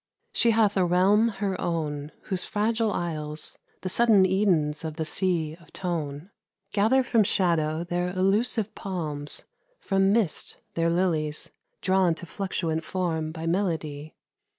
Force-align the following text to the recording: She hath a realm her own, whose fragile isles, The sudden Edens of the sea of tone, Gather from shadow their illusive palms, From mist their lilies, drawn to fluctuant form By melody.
She 0.33 0.49
hath 0.49 0.77
a 0.77 0.83
realm 0.83 1.27
her 1.27 1.61
own, 1.61 2.11
whose 2.23 2.43
fragile 2.43 2.91
isles, 2.91 3.59
The 3.81 3.89
sudden 3.89 4.25
Edens 4.25 4.83
of 4.83 4.95
the 4.95 5.05
sea 5.05 5.55
of 5.61 5.71
tone, 5.73 6.31
Gather 6.71 7.03
from 7.03 7.23
shadow 7.23 7.83
their 7.83 8.09
illusive 8.09 8.73
palms, 8.73 9.45
From 9.79 10.11
mist 10.11 10.57
their 10.73 10.89
lilies, 10.89 11.51
drawn 11.81 12.15
to 12.15 12.25
fluctuant 12.25 12.83
form 12.83 13.31
By 13.31 13.45
melody. 13.45 14.15